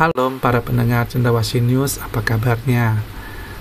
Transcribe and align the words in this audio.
Halo 0.00 0.32
para 0.40 0.64
pendengar 0.64 1.12
Cendrawasih 1.12 1.60
News, 1.60 2.00
apa 2.00 2.24
kabarnya? 2.24 3.04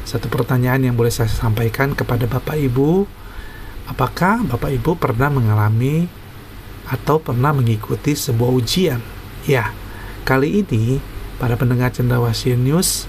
Satu 0.07 0.31
pertanyaan 0.31 0.87
yang 0.87 0.95
boleh 0.95 1.11
saya 1.11 1.27
sampaikan 1.27 1.91
kepada 1.91 2.31
Bapak 2.31 2.55
Ibu, 2.55 3.03
apakah 3.91 4.47
Bapak 4.47 4.71
Ibu 4.71 4.95
pernah 4.95 5.27
mengalami 5.27 6.07
atau 6.87 7.19
pernah 7.19 7.51
mengikuti 7.51 8.15
sebuah 8.15 8.55
ujian? 8.55 9.03
Ya, 9.51 9.75
kali 10.23 10.63
ini 10.63 11.03
para 11.43 11.59
pendengar 11.59 11.91
Cendrawasih 11.91 12.55
News, 12.55 13.03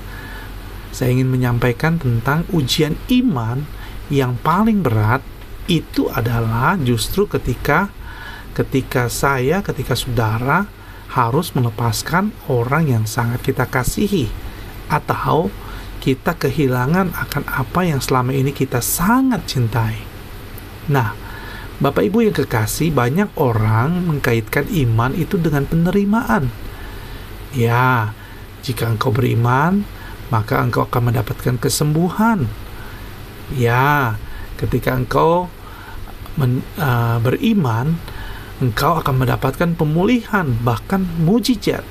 saya 0.91 1.15
ingin 1.15 1.31
menyampaikan 1.31 2.03
tentang 2.03 2.43
ujian 2.51 2.99
iman 3.15 3.63
yang 4.11 4.43
paling 4.43 4.83
berat 4.83 5.23
itu 5.71 6.11
adalah 6.11 6.75
justru 6.83 7.31
ketika 7.31 7.95
ketika 8.59 9.07
saya, 9.07 9.63
ketika 9.63 9.95
saudara 9.95 10.80
harus 11.11 11.51
melepaskan 11.59 12.31
orang 12.47 12.87
yang 12.87 13.05
sangat 13.05 13.43
kita 13.43 13.67
kasihi 13.67 14.31
atau 14.87 15.51
kita 16.01 16.39
kehilangan 16.39 17.13
akan 17.13 17.45
apa 17.51 17.85
yang 17.85 18.01
selama 18.01 18.33
ini 18.33 18.55
kita 18.55 18.81
sangat 18.81 19.45
cintai. 19.45 20.01
Nah, 20.89 21.13
Bapak 21.81 22.05
Ibu 22.09 22.29
yang 22.29 22.37
kekasih, 22.37 22.93
banyak 22.93 23.33
orang 23.41 24.05
mengkaitkan 24.05 24.69
iman 24.69 25.13
itu 25.17 25.41
dengan 25.41 25.65
penerimaan. 25.65 26.53
Ya, 27.57 28.13
jika 28.61 28.89
engkau 28.89 29.13
beriman, 29.13 29.85
maka 30.29 30.61
engkau 30.61 30.85
akan 30.85 31.13
mendapatkan 31.13 31.57
kesembuhan. 31.57 32.47
Ya, 33.57 34.21
ketika 34.61 34.93
engkau 34.93 35.49
men, 36.37 36.61
uh, 36.77 37.17
beriman, 37.25 37.97
engkau 38.61 39.01
akan 39.01 39.25
mendapatkan 39.25 39.73
pemulihan, 39.75 40.53
bahkan 40.61 41.03
mujizat. 41.25 41.83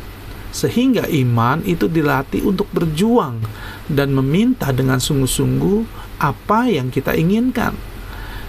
Sehingga 0.49 1.05
iman 1.05 1.61
itu 1.61 1.85
dilatih 1.85 2.41
untuk 2.41 2.65
berjuang 2.73 3.45
dan 3.85 4.13
meminta 4.17 4.73
dengan 4.73 4.97
sungguh-sungguh 4.97 5.85
apa 6.17 6.69
yang 6.69 6.89
kita 6.89 7.13
inginkan. 7.13 7.77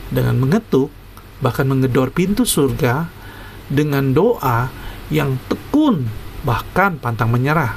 Dengan 0.08 0.40
mengetuk, 0.40 0.88
bahkan 1.44 1.68
mengedor 1.68 2.08
pintu 2.12 2.48
surga 2.48 3.08
dengan 3.68 4.16
doa 4.16 4.72
yang 5.12 5.36
tekun, 5.48 6.08
bahkan 6.44 6.96
pantang 6.96 7.28
menyerah. 7.28 7.76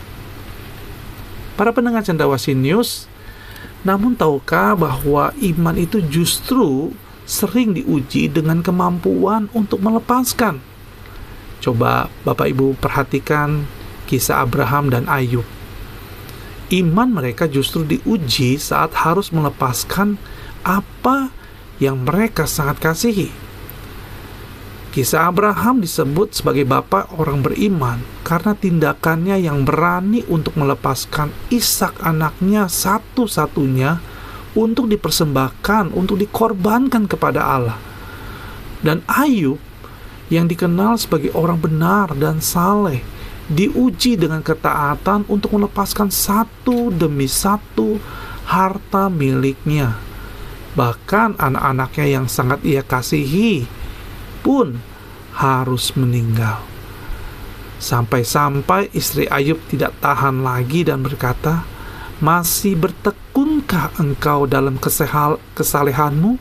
Para 1.59 1.75
pendengar 1.75 2.01
Cendrawasih 2.07 2.55
News, 2.55 3.05
namun 3.83 4.15
tahukah 4.15 4.79
bahwa 4.79 5.35
iman 5.35 5.75
itu 5.75 5.99
justru 5.99 6.95
sering 7.33 7.73
diuji 7.73 8.29
dengan 8.29 8.61
kemampuan 8.61 9.49
untuk 9.57 9.81
melepaskan. 9.81 10.61
Coba 11.57 12.13
Bapak 12.21 12.53
Ibu 12.53 12.77
perhatikan 12.77 13.65
kisah 14.05 14.45
Abraham 14.45 14.93
dan 14.93 15.09
Ayub. 15.09 15.47
Iman 16.69 17.09
mereka 17.09 17.49
justru 17.49 17.81
diuji 17.81 18.61
saat 18.61 18.93
harus 18.93 19.33
melepaskan 19.33 20.21
apa 20.61 21.33
yang 21.81 22.05
mereka 22.05 22.45
sangat 22.45 22.77
kasihi. 22.77 23.33
Kisah 24.93 25.25
Abraham 25.33 25.81
disebut 25.81 26.37
sebagai 26.37 26.69
bapak 26.69 27.17
orang 27.17 27.41
beriman 27.41 27.97
karena 28.21 28.53
tindakannya 28.53 29.41
yang 29.41 29.65
berani 29.65 30.21
untuk 30.29 30.53
melepaskan 30.53 31.33
Ishak 31.49 31.97
anaknya 32.05 32.69
satu-satunya 32.69 34.12
untuk 34.53 34.89
dipersembahkan, 34.89 35.93
untuk 35.93 36.17
dikorbankan 36.21 37.09
kepada 37.09 37.41
Allah. 37.41 37.77
Dan 38.83 39.01
Ayub 39.09 39.57
yang 40.29 40.49
dikenal 40.49 40.97
sebagai 40.97 41.33
orang 41.37 41.59
benar 41.61 42.13
dan 42.17 42.41
saleh 42.41 43.01
diuji 43.51 44.15
dengan 44.15 44.39
ketaatan 44.39 45.27
untuk 45.27 45.51
melepaskan 45.55 46.07
satu 46.07 46.89
demi 46.93 47.27
satu 47.27 47.99
harta 48.47 49.11
miliknya. 49.11 49.99
Bahkan 50.73 51.37
anak-anaknya 51.37 52.05
yang 52.19 52.25
sangat 52.25 52.65
ia 52.65 52.81
kasihi 52.81 53.67
pun 54.41 54.81
harus 55.37 55.93
meninggal. 55.93 56.61
Sampai-sampai 57.83 58.89
istri 58.95 59.27
Ayub 59.27 59.59
tidak 59.67 59.91
tahan 59.99 60.39
lagi 60.39 60.87
dan 60.87 61.03
berkata, 61.03 61.67
masih 62.23 62.79
bertekunkah 62.79 63.99
engkau 63.99 64.47
dalam 64.47 64.79
kesehal, 64.79 65.43
kesalehanmu? 65.59 66.39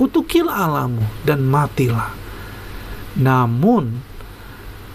Kutukilah 0.00 0.64
alamu 0.64 1.04
dan 1.28 1.44
matilah. 1.44 2.16
Namun, 3.12 4.00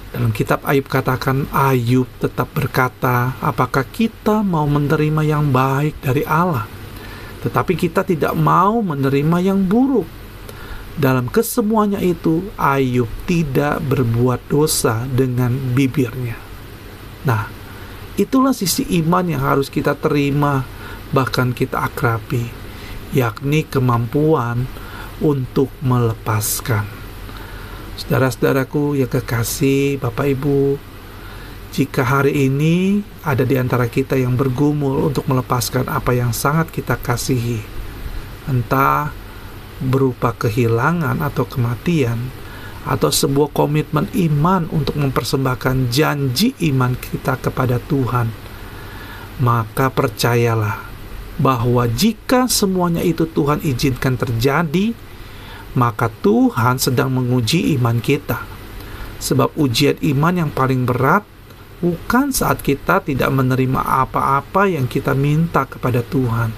dalam 0.10 0.34
kitab 0.34 0.66
Ayub 0.66 0.90
katakan, 0.90 1.46
Ayub 1.54 2.10
tetap 2.18 2.50
berkata, 2.58 3.38
apakah 3.38 3.86
kita 3.86 4.42
mau 4.42 4.66
menerima 4.66 5.22
yang 5.22 5.54
baik 5.54 6.02
dari 6.02 6.26
Allah? 6.26 6.66
Tetapi 7.46 7.78
kita 7.78 8.02
tidak 8.02 8.34
mau 8.34 8.82
menerima 8.82 9.38
yang 9.46 9.62
buruk. 9.62 10.10
Dalam 10.98 11.30
kesemuanya 11.30 12.02
itu, 12.02 12.50
Ayub 12.58 13.06
tidak 13.30 13.78
berbuat 13.86 14.50
dosa 14.50 15.06
dengan 15.06 15.54
bibirnya. 15.78 16.42
Nah, 17.30 17.57
Itulah 18.18 18.50
sisi 18.50 18.82
iman 18.98 19.30
yang 19.30 19.46
harus 19.46 19.70
kita 19.70 19.94
terima, 19.94 20.66
bahkan 21.14 21.54
kita 21.54 21.86
akrabi, 21.86 22.50
yakni 23.14 23.62
kemampuan 23.62 24.66
untuk 25.22 25.70
melepaskan. 25.86 26.90
Saudara-saudaraku 28.02 28.98
yang 28.98 29.10
kekasih, 29.10 30.02
Bapak 30.02 30.34
Ibu, 30.34 30.82
jika 31.70 32.02
hari 32.02 32.50
ini 32.50 33.06
ada 33.22 33.46
di 33.46 33.54
antara 33.54 33.86
kita 33.86 34.18
yang 34.18 34.34
bergumul 34.34 35.14
untuk 35.14 35.30
melepaskan 35.30 35.86
apa 35.86 36.10
yang 36.18 36.34
sangat 36.34 36.74
kita 36.74 36.98
kasihi, 36.98 37.62
entah 38.50 39.14
berupa 39.78 40.34
kehilangan 40.34 41.22
atau 41.22 41.46
kematian, 41.46 42.18
atau 42.88 43.12
sebuah 43.12 43.52
komitmen 43.52 44.08
iman 44.16 44.72
untuk 44.72 44.96
mempersembahkan 44.96 45.92
janji 45.92 46.56
iman 46.72 46.96
kita 46.96 47.36
kepada 47.44 47.84
Tuhan, 47.84 48.32
maka 49.44 49.92
percayalah 49.92 50.88
bahwa 51.38 51.86
jika 51.86 52.48
semuanya 52.48 53.04
itu 53.04 53.28
Tuhan 53.28 53.62
izinkan 53.62 54.16
terjadi, 54.16 54.96
maka 55.76 56.10
Tuhan 56.24 56.80
sedang 56.80 57.14
menguji 57.14 57.76
iman 57.78 58.00
kita. 58.00 58.42
Sebab 59.20 59.54
ujian 59.60 59.98
iman 60.16 60.46
yang 60.48 60.52
paling 60.54 60.88
berat 60.88 61.26
bukan 61.84 62.34
saat 62.34 62.64
kita 62.66 63.04
tidak 63.06 63.30
menerima 63.30 63.84
apa-apa 63.84 64.66
yang 64.72 64.90
kita 64.90 65.14
minta 65.14 65.68
kepada 65.70 66.02
Tuhan, 66.02 66.50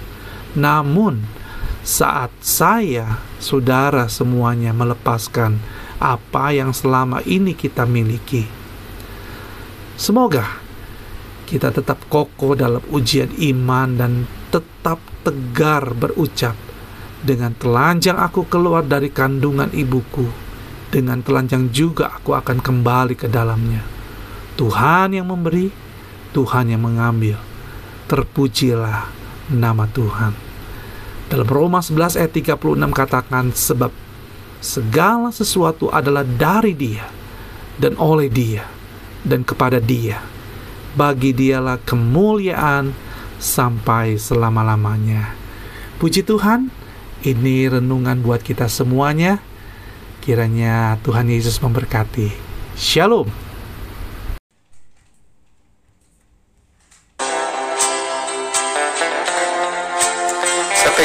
namun 0.56 1.40
saat 1.80 2.28
saya, 2.44 3.24
saudara 3.40 4.04
semuanya 4.12 4.76
melepaskan 4.76 5.60
apa 6.00 6.56
yang 6.56 6.72
selama 6.72 7.20
ini 7.28 7.52
kita 7.52 7.84
miliki. 7.84 8.48
Semoga 10.00 10.58
kita 11.44 11.68
tetap 11.68 12.00
kokoh 12.08 12.56
dalam 12.56 12.80
ujian 12.88 13.28
iman 13.36 13.88
dan 14.00 14.24
tetap 14.48 14.96
tegar 15.20 15.92
berucap, 15.92 16.56
dengan 17.20 17.52
telanjang 17.52 18.16
aku 18.16 18.48
keluar 18.48 18.80
dari 18.80 19.12
kandungan 19.12 19.68
ibuku, 19.76 20.24
dengan 20.88 21.20
telanjang 21.20 21.68
juga 21.68 22.16
aku 22.16 22.32
akan 22.32 22.64
kembali 22.64 23.14
ke 23.14 23.28
dalamnya. 23.28 23.84
Tuhan 24.56 25.12
yang 25.12 25.28
memberi, 25.28 25.68
Tuhan 26.32 26.72
yang 26.72 26.80
mengambil. 26.80 27.36
Terpujilah 28.08 29.06
nama 29.52 29.84
Tuhan. 29.86 30.32
Dalam 31.30 31.46
Roma 31.46 31.78
11 31.78 32.18
ayat 32.18 32.32
36 32.34 32.90
katakan 32.90 33.54
sebab 33.54 33.94
segala 34.60 35.32
sesuatu 35.32 35.88
adalah 35.88 36.22
dari 36.22 36.76
Dia 36.76 37.08
dan 37.80 37.96
oleh 37.96 38.28
Dia 38.28 38.64
dan 39.24 39.42
kepada 39.42 39.80
Dia. 39.80 40.20
Bagi 40.94 41.32
Dialah 41.32 41.80
kemuliaan 41.82 42.92
sampai 43.40 44.20
selama-lamanya. 44.20 45.32
Puji 45.96 46.24
Tuhan, 46.24 46.68
ini 47.24 47.68
renungan 47.68 48.20
buat 48.20 48.44
kita 48.44 48.68
semuanya. 48.68 49.40
Kiranya 50.20 51.00
Tuhan 51.00 51.32
Yesus 51.32 51.60
memberkati. 51.64 52.32
Shalom. 52.76 53.49